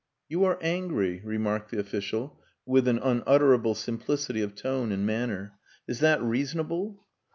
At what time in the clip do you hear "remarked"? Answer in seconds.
1.23-1.69